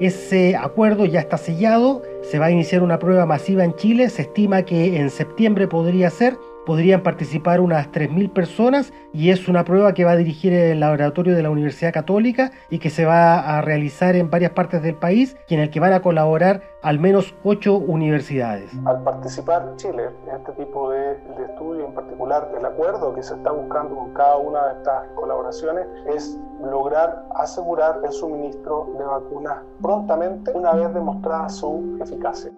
Ese 0.00 0.54
acuerdo 0.54 1.06
ya 1.06 1.18
está 1.18 1.38
sellado, 1.38 2.02
se 2.22 2.38
va 2.38 2.46
a 2.46 2.50
iniciar 2.52 2.82
una 2.82 3.00
prueba 3.00 3.26
masiva 3.26 3.64
en 3.64 3.74
Chile, 3.74 4.10
se 4.10 4.22
estima 4.22 4.62
que 4.62 5.00
en 5.00 5.10
septiembre 5.10 5.66
podría 5.66 6.08
ser, 6.10 6.36
podrían 6.68 7.02
participar 7.02 7.62
unas 7.62 7.90
3.000 7.92 8.30
personas 8.30 8.92
y 9.14 9.30
es 9.30 9.48
una 9.48 9.64
prueba 9.64 9.94
que 9.94 10.04
va 10.04 10.10
a 10.10 10.16
dirigir 10.16 10.52
el 10.52 10.80
laboratorio 10.80 11.34
de 11.34 11.42
la 11.42 11.48
Universidad 11.48 11.94
Católica 11.94 12.50
y 12.68 12.78
que 12.78 12.90
se 12.90 13.06
va 13.06 13.56
a 13.56 13.62
realizar 13.62 14.16
en 14.16 14.28
varias 14.28 14.50
partes 14.50 14.82
del 14.82 14.94
país 14.94 15.34
y 15.48 15.54
en 15.54 15.60
el 15.60 15.70
que 15.70 15.80
van 15.80 15.94
a 15.94 16.02
colaborar 16.02 16.60
al 16.82 16.98
menos 16.98 17.34
8 17.42 17.74
universidades. 17.74 18.70
Al 18.84 19.02
participar 19.02 19.76
Chile 19.76 20.10
en 20.28 20.36
este 20.36 20.52
tipo 20.62 20.90
de, 20.90 21.14
de 21.14 21.44
estudio, 21.48 21.86
en 21.86 21.94
particular 21.94 22.52
el 22.54 22.66
acuerdo 22.66 23.14
que 23.14 23.22
se 23.22 23.34
está 23.34 23.50
buscando 23.50 23.94
con 23.94 24.12
cada 24.12 24.36
una 24.36 24.66
de 24.66 24.72
estas 24.74 25.08
colaboraciones 25.14 25.86
es 26.14 26.38
lograr 26.62 27.24
asegurar 27.36 28.02
el 28.04 28.12
suministro 28.12 28.94
de 28.98 29.06
vacunas 29.06 29.62
prontamente 29.80 30.52
una 30.52 30.74
vez 30.74 30.92
demostrada 30.92 31.48
su 31.48 31.96
eficacia. 32.02 32.52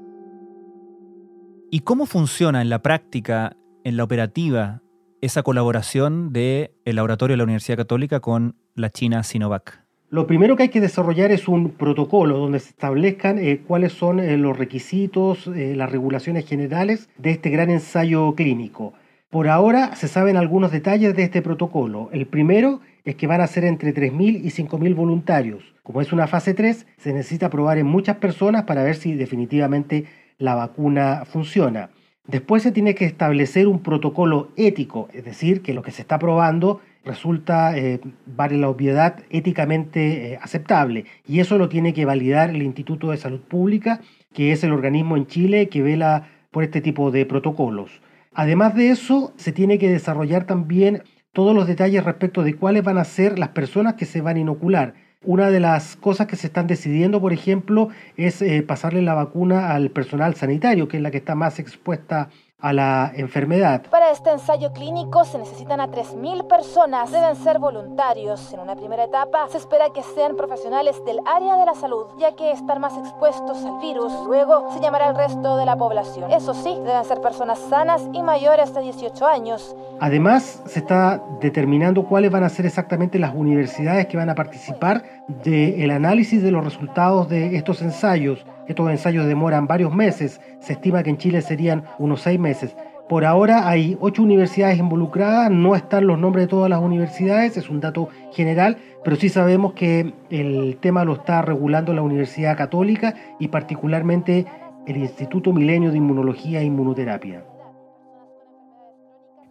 ¿Y 1.70 1.82
cómo 1.82 2.06
funciona 2.06 2.60
en 2.62 2.70
la 2.70 2.80
práctica 2.80 3.56
en 3.84 3.96
la 3.96 4.04
operativa 4.04 4.82
esa 5.20 5.42
colaboración 5.42 6.32
del 6.32 6.70
el 6.84 6.96
laboratorio 6.96 7.34
de 7.34 7.38
la 7.38 7.44
Universidad 7.44 7.76
Católica 7.76 8.20
con 8.20 8.56
la 8.74 8.90
China 8.90 9.22
Sinovac? 9.22 9.84
Lo 10.08 10.26
primero 10.26 10.56
que 10.56 10.64
hay 10.64 10.68
que 10.70 10.80
desarrollar 10.80 11.30
es 11.30 11.46
un 11.46 11.70
protocolo 11.70 12.38
donde 12.38 12.58
se 12.58 12.70
establezcan 12.70 13.38
eh, 13.38 13.62
cuáles 13.64 13.92
son 13.92 14.18
eh, 14.18 14.36
los 14.36 14.58
requisitos, 14.58 15.46
eh, 15.46 15.74
las 15.76 15.92
regulaciones 15.92 16.46
generales 16.48 17.08
de 17.16 17.30
este 17.30 17.50
gran 17.50 17.70
ensayo 17.70 18.34
clínico. 18.34 18.92
Por 19.30 19.46
ahora 19.46 19.94
se 19.94 20.08
saben 20.08 20.36
algunos 20.36 20.72
detalles 20.72 21.14
de 21.14 21.22
este 21.22 21.42
protocolo. 21.42 22.08
El 22.12 22.26
primero 22.26 22.80
es 23.04 23.14
que 23.14 23.28
van 23.28 23.40
a 23.40 23.46
ser 23.46 23.64
entre 23.64 23.94
3.000 23.94 24.40
y 24.42 24.48
5.000 24.48 24.96
voluntarios. 24.96 25.62
Como 25.84 26.00
es 26.00 26.12
una 26.12 26.26
fase 26.26 26.54
3, 26.54 26.86
se 26.96 27.12
necesita 27.12 27.48
probar 27.48 27.78
en 27.78 27.86
muchas 27.86 28.16
personas 28.16 28.64
para 28.64 28.82
ver 28.82 28.96
si 28.96 29.14
definitivamente 29.14 30.06
la 30.38 30.56
vacuna 30.56 31.22
funciona. 31.24 31.90
Después 32.30 32.62
se 32.62 32.70
tiene 32.70 32.94
que 32.94 33.06
establecer 33.06 33.66
un 33.66 33.82
protocolo 33.82 34.52
ético, 34.56 35.08
es 35.12 35.24
decir, 35.24 35.62
que 35.62 35.74
lo 35.74 35.82
que 35.82 35.90
se 35.90 36.02
está 36.02 36.20
probando 36.20 36.80
resulta, 37.04 37.76
eh, 37.76 37.98
vale 38.24 38.56
la 38.56 38.68
obviedad, 38.68 39.24
éticamente 39.30 40.34
eh, 40.34 40.38
aceptable. 40.40 41.06
Y 41.26 41.40
eso 41.40 41.58
lo 41.58 41.68
tiene 41.68 41.92
que 41.92 42.04
validar 42.04 42.50
el 42.50 42.62
Instituto 42.62 43.10
de 43.10 43.16
Salud 43.16 43.40
Pública, 43.40 44.00
que 44.32 44.52
es 44.52 44.62
el 44.62 44.72
organismo 44.72 45.16
en 45.16 45.26
Chile 45.26 45.68
que 45.68 45.82
vela 45.82 46.28
por 46.52 46.62
este 46.62 46.80
tipo 46.80 47.10
de 47.10 47.26
protocolos. 47.26 48.00
Además 48.32 48.76
de 48.76 48.90
eso, 48.90 49.32
se 49.36 49.50
tiene 49.50 49.78
que 49.78 49.88
desarrollar 49.88 50.44
también 50.44 51.02
todos 51.32 51.52
los 51.52 51.66
detalles 51.66 52.04
respecto 52.04 52.44
de 52.44 52.54
cuáles 52.54 52.84
van 52.84 52.98
a 52.98 53.04
ser 53.04 53.40
las 53.40 53.48
personas 53.48 53.94
que 53.94 54.04
se 54.04 54.20
van 54.20 54.36
a 54.36 54.40
inocular. 54.40 54.94
Una 55.22 55.50
de 55.50 55.60
las 55.60 55.96
cosas 55.96 56.26
que 56.26 56.36
se 56.36 56.46
están 56.46 56.66
decidiendo, 56.66 57.20
por 57.20 57.34
ejemplo, 57.34 57.90
es 58.16 58.40
eh, 58.40 58.62
pasarle 58.62 59.02
la 59.02 59.12
vacuna 59.12 59.74
al 59.74 59.90
personal 59.90 60.34
sanitario, 60.34 60.88
que 60.88 60.96
es 60.96 61.02
la 61.02 61.10
que 61.10 61.18
está 61.18 61.34
más 61.34 61.58
expuesta 61.58 62.30
a 62.60 62.72
la 62.72 63.12
enfermedad. 63.14 63.82
Para 63.90 64.10
este 64.10 64.30
ensayo 64.30 64.72
clínico 64.72 65.24
se 65.24 65.38
necesitan 65.38 65.80
a 65.80 65.88
3.000 65.88 66.46
personas. 66.46 67.10
Deben 67.10 67.36
ser 67.36 67.58
voluntarios. 67.58 68.52
En 68.52 68.60
una 68.60 68.76
primera 68.76 69.04
etapa 69.04 69.46
se 69.48 69.58
espera 69.58 69.86
que 69.94 70.02
sean 70.02 70.36
profesionales 70.36 70.96
del 71.04 71.20
área 71.26 71.56
de 71.56 71.66
la 71.66 71.74
salud, 71.74 72.06
ya 72.18 72.34
que 72.36 72.52
están 72.52 72.80
más 72.80 72.96
expuestos 72.96 73.64
al 73.64 73.80
virus. 73.80 74.12
Luego 74.26 74.70
se 74.72 74.80
llamará 74.80 75.08
al 75.08 75.16
resto 75.16 75.56
de 75.56 75.66
la 75.66 75.76
población. 75.76 76.30
Eso 76.30 76.54
sí, 76.54 76.76
deben 76.84 77.04
ser 77.04 77.20
personas 77.20 77.58
sanas 77.58 78.08
y 78.12 78.22
mayores 78.22 78.74
de 78.74 78.82
18 78.82 79.26
años. 79.26 79.74
Además, 80.00 80.62
se 80.66 80.80
está 80.80 81.22
determinando 81.40 82.04
cuáles 82.04 82.30
van 82.30 82.44
a 82.44 82.48
ser 82.48 82.66
exactamente 82.66 83.18
las 83.18 83.34
universidades 83.34 84.06
que 84.06 84.16
van 84.16 84.30
a 84.30 84.34
participar 84.34 85.02
del 85.28 85.90
análisis 85.90 86.42
de 86.42 86.50
los 86.50 86.64
resultados 86.64 87.28
de 87.28 87.56
estos 87.56 87.82
ensayos. 87.82 88.44
Estos 88.70 88.88
ensayos 88.88 89.26
demoran 89.26 89.66
varios 89.66 89.92
meses, 89.92 90.40
se 90.60 90.74
estima 90.74 91.02
que 91.02 91.10
en 91.10 91.18
Chile 91.18 91.42
serían 91.42 91.82
unos 91.98 92.20
seis 92.20 92.38
meses. 92.38 92.76
Por 93.08 93.24
ahora 93.24 93.68
hay 93.68 93.96
ocho 93.98 94.22
universidades 94.22 94.78
involucradas, 94.78 95.50
no 95.50 95.74
están 95.74 96.06
los 96.06 96.16
nombres 96.20 96.44
de 96.44 96.50
todas 96.50 96.70
las 96.70 96.80
universidades, 96.80 97.56
es 97.56 97.68
un 97.68 97.80
dato 97.80 98.10
general, 98.32 98.76
pero 99.02 99.16
sí 99.16 99.28
sabemos 99.28 99.72
que 99.72 100.14
el 100.30 100.78
tema 100.80 101.04
lo 101.04 101.14
está 101.14 101.42
regulando 101.42 101.92
la 101.92 102.02
Universidad 102.02 102.56
Católica 102.56 103.16
y 103.40 103.48
particularmente 103.48 104.46
el 104.86 104.98
Instituto 104.98 105.52
Milenio 105.52 105.90
de 105.90 105.96
Inmunología 105.96 106.60
e 106.60 106.64
Inmunoterapia. 106.64 107.42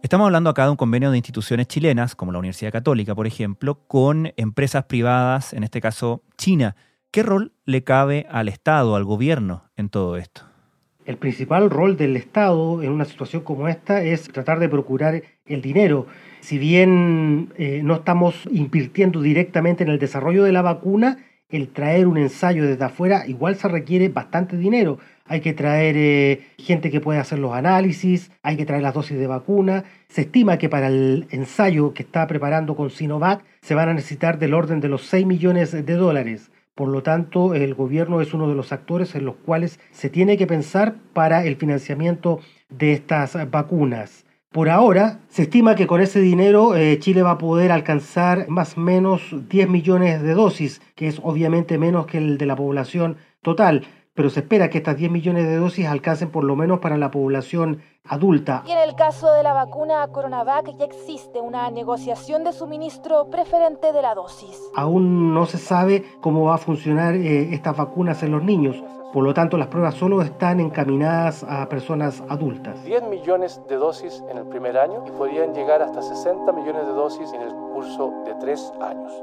Estamos 0.00 0.24
hablando 0.24 0.48
acá 0.48 0.64
de 0.64 0.70
un 0.70 0.76
convenio 0.76 1.10
de 1.10 1.18
instituciones 1.18 1.68
chilenas, 1.68 2.14
como 2.14 2.32
la 2.32 2.38
Universidad 2.38 2.72
Católica, 2.72 3.14
por 3.14 3.26
ejemplo, 3.26 3.80
con 3.86 4.32
empresas 4.38 4.84
privadas, 4.84 5.52
en 5.52 5.62
este 5.62 5.82
caso 5.82 6.22
China. 6.38 6.74
¿Qué 7.12 7.24
rol 7.24 7.50
le 7.64 7.82
cabe 7.82 8.26
al 8.30 8.48
Estado, 8.48 8.94
al 8.94 9.04
gobierno 9.04 9.64
en 9.76 9.88
todo 9.88 10.16
esto? 10.16 10.42
El 11.04 11.16
principal 11.16 11.68
rol 11.68 11.96
del 11.96 12.14
Estado 12.14 12.84
en 12.84 12.92
una 12.92 13.04
situación 13.04 13.42
como 13.42 13.66
esta 13.66 14.00
es 14.04 14.28
tratar 14.28 14.60
de 14.60 14.68
procurar 14.68 15.20
el 15.44 15.60
dinero. 15.60 16.06
Si 16.38 16.56
bien 16.56 17.52
eh, 17.56 17.80
no 17.82 17.96
estamos 17.96 18.48
invirtiendo 18.52 19.20
directamente 19.22 19.82
en 19.82 19.90
el 19.90 19.98
desarrollo 19.98 20.44
de 20.44 20.52
la 20.52 20.62
vacuna, 20.62 21.18
el 21.48 21.70
traer 21.70 22.06
un 22.06 22.16
ensayo 22.16 22.64
desde 22.64 22.84
afuera 22.84 23.26
igual 23.26 23.56
se 23.56 23.66
requiere 23.66 24.08
bastante 24.08 24.56
dinero. 24.56 25.00
Hay 25.24 25.40
que 25.40 25.52
traer 25.52 25.96
eh, 25.96 26.46
gente 26.58 26.92
que 26.92 27.00
pueda 27.00 27.22
hacer 27.22 27.40
los 27.40 27.54
análisis, 27.54 28.30
hay 28.44 28.56
que 28.56 28.66
traer 28.66 28.82
las 28.82 28.94
dosis 28.94 29.18
de 29.18 29.26
vacuna. 29.26 29.82
Se 30.08 30.20
estima 30.20 30.58
que 30.58 30.68
para 30.68 30.86
el 30.86 31.26
ensayo 31.30 31.92
que 31.92 32.04
está 32.04 32.28
preparando 32.28 32.76
con 32.76 32.90
Sinovac 32.90 33.42
se 33.62 33.74
van 33.74 33.88
a 33.88 33.94
necesitar 33.94 34.38
del 34.38 34.54
orden 34.54 34.80
de 34.80 34.88
los 34.88 35.02
6 35.06 35.26
millones 35.26 35.72
de 35.72 35.94
dólares. 35.94 36.52
Por 36.74 36.88
lo 36.88 37.02
tanto, 37.02 37.54
el 37.54 37.74
gobierno 37.74 38.20
es 38.20 38.32
uno 38.32 38.48
de 38.48 38.54
los 38.54 38.72
actores 38.72 39.14
en 39.14 39.24
los 39.24 39.36
cuales 39.36 39.80
se 39.90 40.10
tiene 40.10 40.36
que 40.36 40.46
pensar 40.46 40.94
para 41.12 41.44
el 41.44 41.56
financiamiento 41.56 42.40
de 42.68 42.92
estas 42.92 43.50
vacunas. 43.50 44.24
Por 44.52 44.68
ahora, 44.68 45.20
se 45.28 45.42
estima 45.42 45.76
que 45.76 45.86
con 45.86 46.00
ese 46.00 46.20
dinero 46.20 46.74
eh, 46.74 46.98
Chile 46.98 47.22
va 47.22 47.32
a 47.32 47.38
poder 47.38 47.70
alcanzar 47.70 48.48
más 48.48 48.76
o 48.76 48.80
menos 48.80 49.22
10 49.48 49.68
millones 49.68 50.22
de 50.22 50.34
dosis, 50.34 50.82
que 50.96 51.06
es 51.06 51.20
obviamente 51.22 51.78
menos 51.78 52.06
que 52.06 52.18
el 52.18 52.36
de 52.36 52.46
la 52.46 52.56
población 52.56 53.16
total 53.42 53.86
pero 54.20 54.28
se 54.28 54.40
espera 54.40 54.68
que 54.68 54.76
estas 54.76 54.98
10 54.98 55.10
millones 55.10 55.46
de 55.46 55.56
dosis 55.56 55.86
alcancen 55.86 56.30
por 56.30 56.44
lo 56.44 56.54
menos 56.54 56.80
para 56.80 56.98
la 56.98 57.10
población 57.10 57.80
adulta. 58.04 58.62
Y 58.66 58.70
en 58.70 58.80
el 58.86 58.94
caso 58.94 59.32
de 59.32 59.42
la 59.42 59.54
vacuna 59.54 60.06
Coronavac 60.08 60.76
ya 60.76 60.84
existe 60.84 61.40
una 61.40 61.70
negociación 61.70 62.44
de 62.44 62.52
suministro 62.52 63.30
preferente 63.30 63.94
de 63.94 64.02
la 64.02 64.14
dosis. 64.14 64.60
Aún 64.76 65.32
no 65.32 65.46
se 65.46 65.56
sabe 65.56 66.04
cómo 66.20 66.44
va 66.44 66.56
a 66.56 66.58
funcionar 66.58 67.14
eh, 67.14 67.54
estas 67.54 67.78
vacunas 67.78 68.22
en 68.22 68.32
los 68.32 68.44
niños. 68.44 68.76
Por 69.14 69.24
lo 69.24 69.32
tanto, 69.32 69.56
las 69.56 69.68
pruebas 69.68 69.94
solo 69.94 70.20
están 70.20 70.60
encaminadas 70.60 71.42
a 71.44 71.66
personas 71.70 72.22
adultas. 72.28 72.84
10 72.84 73.04
millones 73.04 73.62
de 73.70 73.76
dosis 73.76 74.22
en 74.30 74.36
el 74.36 74.44
primer 74.48 74.76
año 74.76 75.02
y 75.06 75.12
podrían 75.12 75.54
llegar 75.54 75.80
hasta 75.80 76.02
60 76.02 76.52
millones 76.52 76.86
de 76.86 76.92
dosis 76.92 77.32
en 77.32 77.40
el 77.40 77.54
curso 77.72 78.12
de 78.26 78.34
tres 78.34 78.70
años. 78.82 79.14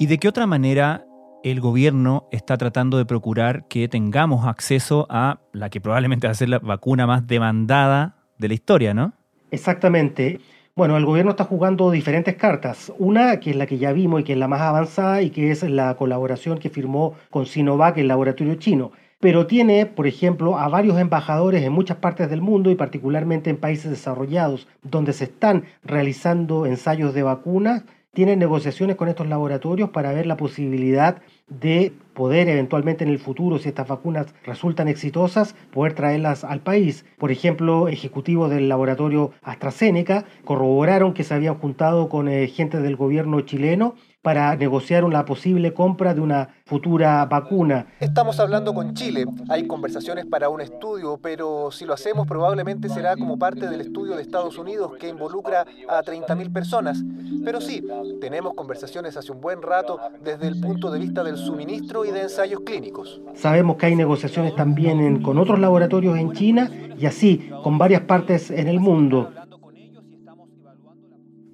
¿Y 0.00 0.06
de 0.06 0.18
qué 0.18 0.26
otra 0.26 0.48
manera 0.48 1.06
el 1.44 1.60
gobierno 1.60 2.28
está 2.32 2.56
tratando 2.56 2.98
de 2.98 3.04
procurar 3.04 3.66
que 3.68 3.88
tengamos 3.88 4.46
acceso 4.46 5.06
a 5.10 5.40
la 5.52 5.70
que 5.70 5.80
probablemente 5.80 6.26
va 6.26 6.32
a 6.32 6.34
ser 6.34 6.48
la 6.48 6.58
vacuna 6.58 7.06
más 7.06 7.26
demandada 7.26 8.16
de 8.38 8.48
la 8.48 8.54
historia, 8.54 8.94
¿no? 8.94 9.12
Exactamente. 9.50 10.40
Bueno, 10.74 10.96
el 10.96 11.04
gobierno 11.04 11.32
está 11.32 11.44
jugando 11.44 11.90
diferentes 11.90 12.34
cartas. 12.36 12.92
Una, 12.98 13.38
que 13.40 13.50
es 13.50 13.56
la 13.56 13.66
que 13.66 13.78
ya 13.78 13.92
vimos 13.92 14.20
y 14.20 14.24
que 14.24 14.32
es 14.32 14.38
la 14.38 14.48
más 14.48 14.62
avanzada 14.62 15.20
y 15.20 15.30
que 15.30 15.50
es 15.50 15.62
la 15.62 15.94
colaboración 15.96 16.58
que 16.58 16.70
firmó 16.70 17.14
con 17.30 17.44
Sinovac, 17.44 17.98
el 17.98 18.08
laboratorio 18.08 18.54
chino. 18.54 18.92
Pero 19.20 19.46
tiene, 19.46 19.86
por 19.86 20.06
ejemplo, 20.06 20.58
a 20.58 20.68
varios 20.68 20.98
embajadores 20.98 21.62
en 21.62 21.72
muchas 21.72 21.98
partes 21.98 22.30
del 22.30 22.40
mundo 22.40 22.70
y 22.70 22.74
particularmente 22.74 23.50
en 23.50 23.58
países 23.58 23.90
desarrollados, 23.90 24.66
donde 24.82 25.12
se 25.12 25.24
están 25.24 25.64
realizando 25.84 26.66
ensayos 26.66 27.12
de 27.14 27.22
vacunas 27.22 27.84
tienen 28.14 28.38
negociaciones 28.38 28.96
con 28.96 29.08
estos 29.08 29.26
laboratorios 29.26 29.88
para 29.88 30.12
ver 30.12 30.26
la 30.26 30.36
posibilidad 30.36 31.22
de 31.48 31.92
poder 32.12 32.46
eventualmente 32.48 33.04
en 33.04 33.10
el 33.10 33.18
futuro, 33.18 33.58
si 33.58 33.70
estas 33.70 33.88
vacunas 33.88 34.34
resultan 34.44 34.86
exitosas, 34.88 35.54
poder 35.70 35.94
traerlas 35.94 36.44
al 36.44 36.60
país. 36.60 37.06
Por 37.16 37.32
ejemplo, 37.32 37.88
ejecutivos 37.88 38.50
del 38.50 38.68
laboratorio 38.68 39.32
AstraZeneca 39.40 40.26
corroboraron 40.44 41.14
que 41.14 41.24
se 41.24 41.32
habían 41.32 41.54
juntado 41.54 42.10
con 42.10 42.28
eh, 42.28 42.48
gente 42.48 42.80
del 42.80 42.96
gobierno 42.96 43.40
chileno 43.40 43.94
para 44.22 44.54
negociar 44.54 45.04
una 45.04 45.24
posible 45.24 45.74
compra 45.74 46.14
de 46.14 46.20
una 46.20 46.48
futura 46.64 47.26
vacuna. 47.26 47.86
Estamos 47.98 48.38
hablando 48.38 48.72
con 48.72 48.94
Chile. 48.94 49.26
Hay 49.48 49.66
conversaciones 49.66 50.26
para 50.26 50.48
un 50.48 50.60
estudio, 50.60 51.18
pero 51.20 51.72
si 51.72 51.84
lo 51.84 51.92
hacemos 51.92 52.26
probablemente 52.28 52.88
será 52.88 53.16
como 53.16 53.36
parte 53.36 53.68
del 53.68 53.80
estudio 53.80 54.14
de 54.14 54.22
Estados 54.22 54.56
Unidos 54.58 54.92
que 54.98 55.08
involucra 55.08 55.66
a 55.88 56.02
30.000 56.02 56.52
personas. 56.52 57.02
Pero 57.44 57.60
sí, 57.60 57.84
tenemos 58.20 58.54
conversaciones 58.54 59.16
hace 59.16 59.32
un 59.32 59.40
buen 59.40 59.60
rato 59.60 59.98
desde 60.22 60.46
el 60.46 60.60
punto 60.60 60.92
de 60.92 61.00
vista 61.00 61.24
del 61.24 61.36
suministro 61.36 62.04
y 62.04 62.12
de 62.12 62.22
ensayos 62.22 62.60
clínicos. 62.64 63.20
Sabemos 63.34 63.76
que 63.76 63.86
hay 63.86 63.96
negociaciones 63.96 64.54
también 64.54 65.20
con 65.22 65.38
otros 65.38 65.58
laboratorios 65.58 66.16
en 66.16 66.32
China 66.32 66.70
y 66.96 67.06
así 67.06 67.50
con 67.64 67.76
varias 67.76 68.02
partes 68.02 68.52
en 68.52 68.68
el 68.68 68.78
mundo. 68.78 69.32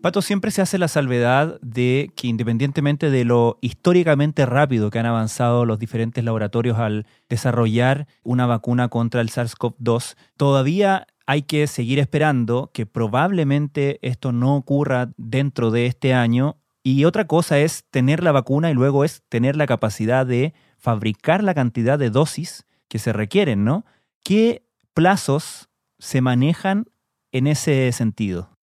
Pato, 0.00 0.23
siempre 0.23 0.52
se 0.52 0.62
hace 0.62 0.78
la 0.78 0.87
salvedad 0.87 1.59
de 1.61 2.12
que 2.14 2.28
independientemente 2.28 3.11
de 3.11 3.25
lo 3.25 3.59
históricamente 3.61 4.47
rápido 4.47 4.90
que 4.90 5.00
han 5.00 5.07
avanzado 5.07 5.64
los 5.64 5.81
diferentes 5.81 6.23
laboratorios 6.23 6.78
al 6.78 7.05
desarrollar 7.28 8.07
una 8.23 8.47
vacuna 8.47 8.88
contra 8.88 9.21
el 9.21 9.28
SARS-CoV-2, 9.28 10.17
todavía 10.37 11.09
hay 11.26 11.43
que 11.43 11.67
seguir 11.67 11.99
esperando 11.99 12.71
que 12.73 12.87
probablemente 12.87 13.99
esto 14.02 14.31
no 14.31 14.55
ocurra 14.55 15.11
dentro 15.17 15.73
de 15.73 15.87
este 15.87 16.14
año. 16.14 16.59
Y 16.85 17.05
otra 17.05 17.26
cosa 17.26 17.59
es 17.59 17.85
tener 17.90 18.23
la 18.23 18.31
vacuna 18.31 18.71
y 18.71 18.75
luego 18.75 19.05
es 19.05 19.25
tener 19.28 19.57
la 19.57 19.67
capacidad 19.67 20.25
de 20.25 20.55
fabricar 20.78 21.43
la 21.43 21.55
cantidad 21.55 21.99
de 21.99 22.11
dosis 22.11 22.67
que 22.87 23.00
se 23.00 23.12
requieren, 23.12 23.64
¿no? 23.64 23.85
¿Qué 24.23 24.62
plazos 24.95 25.69
se 25.99 26.21
manejan 26.21 26.87
en 27.33 27.49
ese 27.49 27.90
sentido? 27.90 28.58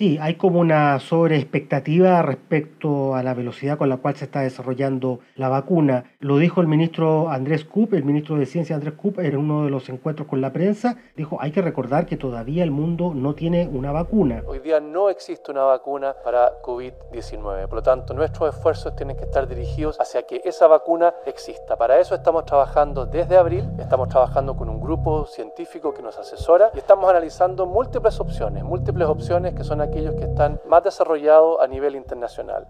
Sí, 0.00 0.16
hay 0.18 0.36
como 0.36 0.60
una 0.60 0.98
sobreexpectativa 0.98 2.22
respecto 2.22 3.14
a 3.14 3.22
la 3.22 3.34
velocidad 3.34 3.76
con 3.76 3.90
la 3.90 3.98
cual 3.98 4.16
se 4.16 4.24
está 4.24 4.40
desarrollando 4.40 5.18
la 5.36 5.50
vacuna. 5.50 6.14
Lo 6.20 6.38
dijo 6.38 6.62
el 6.62 6.68
ministro 6.68 7.28
Andrés 7.28 7.66
Kup, 7.66 7.92
el 7.92 8.04
ministro 8.04 8.38
de 8.38 8.46
Ciencia 8.46 8.74
Andrés 8.74 8.94
Kup, 8.94 9.18
en 9.18 9.36
uno 9.36 9.64
de 9.64 9.70
los 9.70 9.90
encuentros 9.90 10.26
con 10.26 10.40
la 10.40 10.54
prensa. 10.54 10.96
Dijo, 11.16 11.36
hay 11.38 11.52
que 11.52 11.60
recordar 11.60 12.06
que 12.06 12.16
todavía 12.16 12.64
el 12.64 12.70
mundo 12.70 13.12
no 13.14 13.34
tiene 13.34 13.68
una 13.70 13.92
vacuna. 13.92 14.42
Hoy 14.46 14.60
día 14.60 14.80
no 14.80 15.10
existe 15.10 15.50
una 15.50 15.64
vacuna 15.64 16.14
para 16.24 16.62
COVID-19. 16.62 17.66
Por 17.66 17.74
lo 17.74 17.82
tanto, 17.82 18.14
nuestros 18.14 18.54
esfuerzos 18.54 18.96
tienen 18.96 19.18
que 19.18 19.24
estar 19.24 19.46
dirigidos 19.46 20.00
hacia 20.00 20.22
que 20.22 20.40
esa 20.46 20.66
vacuna 20.66 21.12
exista. 21.26 21.76
Para 21.76 22.00
eso 22.00 22.14
estamos 22.14 22.46
trabajando 22.46 23.04
desde 23.04 23.36
abril, 23.36 23.68
estamos 23.78 24.08
trabajando 24.08 24.56
con 24.56 24.70
un 24.70 24.80
grupo 24.80 25.26
científico 25.26 25.92
que 25.92 26.00
nos 26.00 26.16
asesora 26.16 26.70
y 26.72 26.78
estamos 26.78 27.10
analizando 27.10 27.66
múltiples 27.66 28.18
opciones, 28.18 28.64
múltiples 28.64 29.06
opciones 29.06 29.52
que 29.52 29.62
son 29.62 29.89
aquellos 29.90 30.14
que 30.14 30.24
están 30.24 30.60
más 30.68 30.84
desarrollados 30.84 31.58
a 31.60 31.66
nivel 31.66 31.96
internacional. 31.96 32.66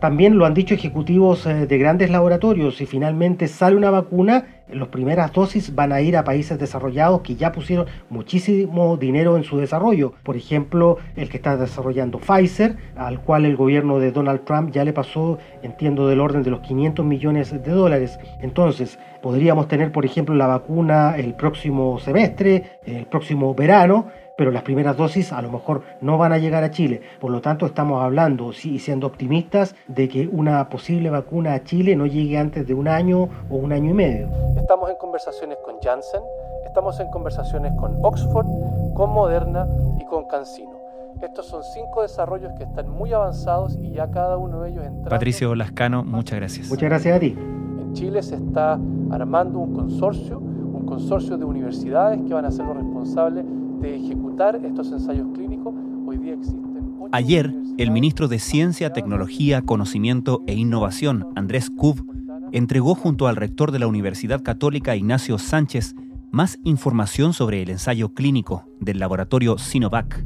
También 0.00 0.36
lo 0.36 0.44
han 0.44 0.52
dicho 0.52 0.74
ejecutivos 0.74 1.46
eh, 1.46 1.66
de 1.66 1.78
grandes 1.78 2.10
laboratorios, 2.10 2.76
si 2.76 2.84
finalmente 2.84 3.48
sale 3.48 3.76
una 3.76 3.90
vacuna, 3.90 4.44
las 4.68 4.88
primeras 4.88 5.32
dosis 5.32 5.74
van 5.74 5.90
a 5.90 6.02
ir 6.02 6.18
a 6.18 6.24
países 6.24 6.58
desarrollados 6.58 7.22
que 7.22 7.36
ya 7.36 7.50
pusieron 7.50 7.86
muchísimo 8.10 8.98
dinero 8.98 9.38
en 9.38 9.44
su 9.44 9.56
desarrollo. 9.56 10.12
Por 10.22 10.36
ejemplo, 10.36 10.98
el 11.14 11.30
que 11.30 11.38
está 11.38 11.56
desarrollando 11.56 12.18
Pfizer, 12.18 12.76
al 12.94 13.20
cual 13.22 13.46
el 13.46 13.56
gobierno 13.56 13.98
de 13.98 14.12
Donald 14.12 14.44
Trump 14.44 14.70
ya 14.70 14.84
le 14.84 14.92
pasó, 14.92 15.38
entiendo, 15.62 16.08
del 16.08 16.20
orden 16.20 16.42
de 16.42 16.50
los 16.50 16.60
500 16.60 17.06
millones 17.06 17.52
de 17.52 17.70
dólares. 17.70 18.18
Entonces, 18.42 18.98
podríamos 19.22 19.66
tener, 19.66 19.92
por 19.92 20.04
ejemplo, 20.04 20.34
la 20.34 20.46
vacuna 20.46 21.16
el 21.16 21.34
próximo 21.34 21.98
semestre, 22.00 22.80
el 22.84 23.06
próximo 23.06 23.54
verano, 23.54 24.08
pero 24.36 24.50
las 24.50 24.62
primeras 24.62 24.96
dosis 24.96 25.32
a 25.32 25.40
lo 25.42 25.50
mejor 25.50 25.82
no 26.00 26.18
van 26.18 26.32
a 26.32 26.38
llegar 26.38 26.62
a 26.62 26.70
Chile. 26.70 27.00
Por 27.20 27.30
lo 27.30 27.40
tanto, 27.40 27.66
estamos 27.66 28.02
hablando 28.02 28.52
y 28.62 28.78
siendo 28.78 29.06
optimistas 29.06 29.74
de 29.88 30.08
que 30.08 30.28
una 30.28 30.68
posible 30.68 31.10
vacuna 31.10 31.54
a 31.54 31.64
Chile 31.64 31.96
no 31.96 32.06
llegue 32.06 32.38
antes 32.38 32.66
de 32.66 32.74
un 32.74 32.88
año 32.88 33.28
o 33.50 33.56
un 33.56 33.72
año 33.72 33.90
y 33.90 33.94
medio. 33.94 34.28
Estamos 34.56 34.90
en 34.90 34.96
conversaciones 34.96 35.58
con 35.64 35.76
Janssen, 35.82 36.20
estamos 36.66 37.00
en 37.00 37.08
conversaciones 37.10 37.72
con 37.78 37.96
Oxford, 38.02 38.46
con 38.94 39.10
Moderna 39.10 39.66
y 39.98 40.04
con 40.04 40.26
CanSino. 40.26 40.76
Estos 41.22 41.46
son 41.46 41.62
cinco 41.64 42.02
desarrollos 42.02 42.52
que 42.58 42.64
están 42.64 42.90
muy 42.90 43.12
avanzados 43.14 43.78
y 43.80 43.92
ya 43.92 44.10
cada 44.10 44.36
uno 44.36 44.60
de 44.60 44.70
ellos 44.70 44.84
entra. 44.84 45.08
Patricio 45.08 45.54
Lascano, 45.54 46.04
muchas 46.04 46.38
gracias. 46.38 46.68
Muchas 46.68 46.90
gracias 46.90 47.16
a 47.16 47.20
ti. 47.20 47.34
En 47.80 47.92
Chile 47.94 48.22
se 48.22 48.34
está 48.34 48.78
armando 49.10 49.58
un 49.60 49.72
consorcio, 49.72 50.38
un 50.38 50.84
consorcio 50.84 51.38
de 51.38 51.44
universidades 51.46 52.20
que 52.20 52.34
van 52.34 52.44
a 52.44 52.50
ser 52.50 52.66
los 52.66 52.76
responsables 52.76 53.46
de 53.80 53.96
ejecutar 53.96 54.60
estos 54.64 54.92
ensayos 54.92 55.28
clínicos, 55.34 55.74
hoy 56.06 56.18
día 56.18 56.34
existen. 56.34 56.66
Ayer, 57.12 57.52
el 57.78 57.90
ministro 57.90 58.28
de 58.28 58.38
Ciencia, 58.38 58.92
Tecnología, 58.92 59.62
Conocimiento 59.62 60.42
e 60.46 60.54
Innovación, 60.54 61.26
Andrés 61.36 61.70
Cub, 61.70 62.04
entregó 62.52 62.94
junto 62.94 63.28
al 63.28 63.36
rector 63.36 63.70
de 63.70 63.78
la 63.78 63.86
Universidad 63.86 64.42
Católica, 64.42 64.96
Ignacio 64.96 65.38
Sánchez, 65.38 65.94
más 66.32 66.58
información 66.64 67.32
sobre 67.32 67.62
el 67.62 67.70
ensayo 67.70 68.12
clínico 68.12 68.64
del 68.80 68.98
laboratorio 68.98 69.58
Sinovac. 69.58 70.24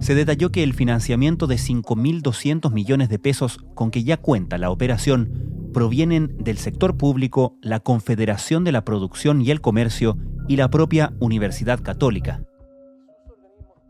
Se 0.00 0.14
detalló 0.14 0.50
que 0.50 0.62
el 0.62 0.74
financiamiento 0.74 1.46
de 1.46 1.56
5.200 1.56 2.72
millones 2.72 3.08
de 3.08 3.18
pesos 3.18 3.58
con 3.74 3.90
que 3.90 4.04
ya 4.04 4.16
cuenta 4.16 4.58
la 4.58 4.70
operación 4.70 5.70
provienen 5.72 6.36
del 6.38 6.58
sector 6.58 6.96
público, 6.96 7.56
la 7.62 7.80
Confederación 7.80 8.64
de 8.64 8.72
la 8.72 8.84
Producción 8.84 9.40
y 9.42 9.50
el 9.50 9.60
Comercio 9.60 10.16
y 10.48 10.56
la 10.56 10.70
propia 10.70 11.12
Universidad 11.20 11.80
Católica. 11.80 12.42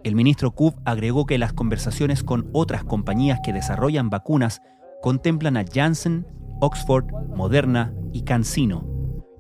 El 0.05 0.15
ministro 0.15 0.53
Kub 0.53 0.75
agregó 0.85 1.27
que 1.27 1.39
las 1.39 1.53
conversaciones 1.53 2.23
con 2.23 2.49
otras 2.53 2.85
compañías 2.85 3.41
que 3.45 3.53
desarrollan 3.53 4.11
vacunas 4.11 4.63
contemplan 5.03 5.57
a 5.57 5.65
Janssen, 5.65 6.27
Oxford, 6.61 7.07
Moderna 7.35 7.93
y 8.13 8.23
CanSino. 8.23 8.87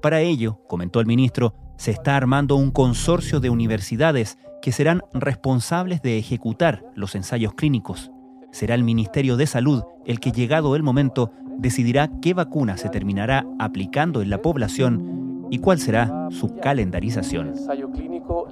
Para 0.02 0.20
ello, 0.20 0.60
comentó 0.68 1.00
el 1.00 1.06
ministro, 1.06 1.54
se 1.76 1.92
está 1.92 2.16
armando 2.16 2.56
un 2.56 2.72
consorcio 2.72 3.38
de 3.38 3.50
universidades 3.50 4.36
que 4.60 4.72
serán 4.72 5.02
responsables 5.12 6.02
de 6.02 6.18
ejecutar 6.18 6.84
los 6.94 7.14
ensayos 7.14 7.54
clínicos. 7.54 8.10
Será 8.50 8.74
el 8.74 8.82
Ministerio 8.82 9.36
de 9.36 9.46
Salud 9.46 9.84
el 10.06 10.18
que, 10.18 10.32
llegado 10.32 10.74
el 10.74 10.82
momento, 10.82 11.32
decidirá 11.58 12.10
qué 12.20 12.34
vacuna 12.34 12.76
se 12.76 12.88
terminará 12.88 13.46
aplicando 13.58 14.22
en 14.22 14.30
la 14.30 14.42
población 14.42 15.17
y 15.50 15.58
cuál 15.58 15.78
será 15.78 16.28
su 16.30 16.56
calendarización 16.56 17.54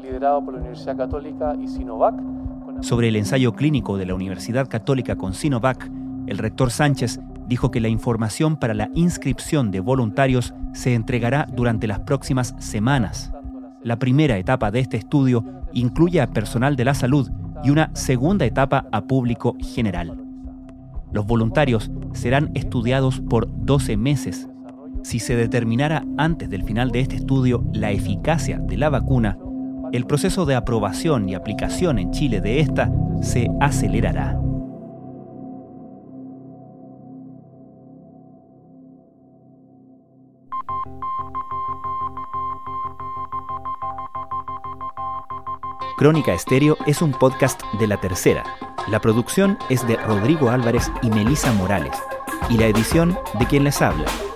liderado 0.03 0.45
por 0.45 0.55
la 0.55 0.61
Universidad 0.61 0.97
Católica 0.97 1.55
y 1.61 1.69
Sinovac. 1.69 2.15
Sobre 2.81 3.09
el 3.09 3.17
ensayo 3.17 3.55
clínico 3.55 3.97
de 3.97 4.07
la 4.07 4.15
Universidad 4.15 4.69
Católica 4.69 5.17
con 5.17 5.35
Sinovac, 5.35 5.91
el 6.26 6.38
rector 6.38 6.71
Sánchez 6.71 7.21
dijo 7.49 7.71
que 7.71 7.81
la 7.81 7.88
información 7.88 8.57
para 8.57 8.75
la 8.75 8.91
inscripción 8.95 9.71
de 9.71 9.81
voluntarios 9.81 10.55
se 10.73 10.95
entregará 10.95 11.47
durante 11.53 11.87
las 11.87 12.00
próximas 12.00 12.55
semanas. 12.59 13.33
La 13.83 13.99
primera 13.99 14.37
etapa 14.37 14.70
de 14.70 14.81
este 14.81 14.97
estudio 14.97 15.44
incluye 15.73 16.20
a 16.20 16.27
personal 16.27 16.77
de 16.77 16.85
la 16.85 16.94
salud 16.94 17.31
y 17.62 17.70
una 17.70 17.90
segunda 17.94 18.44
etapa 18.44 18.87
a 18.90 19.03
público 19.03 19.57
general. 19.61 20.23
Los 21.12 21.25
voluntarios 21.25 21.90
serán 22.12 22.51
estudiados 22.55 23.20
por 23.20 23.49
12 23.64 23.97
meses. 23.97 24.49
Si 25.07 25.21
se 25.21 25.37
determinara 25.37 26.05
antes 26.19 26.51
del 26.51 26.64
final 26.64 26.90
de 26.90 26.99
este 26.99 27.14
estudio 27.14 27.64
la 27.73 27.92
eficacia 27.92 28.59
de 28.59 28.77
la 28.77 28.88
vacuna, 28.90 29.38
el 29.92 30.05
proceso 30.05 30.47
de 30.47 30.57
aprobación 30.57 31.29
y 31.29 31.37
aplicación 31.37 32.01
en 32.01 32.11
Chile 32.11 32.40
de 32.40 32.59
esta 32.59 32.90
se 33.23 33.47
acelerará. 33.61 34.37
Crónica 45.99 46.35
Estéreo 46.35 46.77
es 46.88 47.01
un 47.01 47.12
podcast 47.12 47.62
de 47.79 47.87
la 47.87 48.01
tercera. 48.01 48.42
La 48.90 49.01
producción 49.01 49.57
es 49.71 49.87
de 49.87 49.95
Rodrigo 49.99 50.51
Álvarez 50.51 50.90
y 51.01 51.11
Melisa 51.11 51.53
Morales. 51.53 51.97
Y 52.51 52.59
la 52.59 52.66
edición 52.66 53.16
de 53.38 53.47
quien 53.47 53.62
les 53.62 53.81
habla, 53.81 54.05